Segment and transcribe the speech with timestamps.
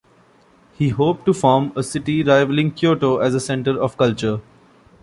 [0.73, 4.41] He hoped to "form a city rivaling Kyoto as a centre of culture".